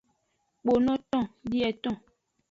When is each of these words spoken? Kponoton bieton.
Kponoton 0.61 1.23
bieton. 1.49 1.95